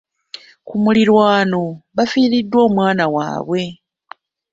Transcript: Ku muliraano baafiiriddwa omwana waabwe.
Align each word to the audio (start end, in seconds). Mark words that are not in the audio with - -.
Ku 0.67 0.73
muliraano 0.83 1.61
baafiiriddwa 1.95 2.59
omwana 2.67 3.03
waabwe. 3.13 3.63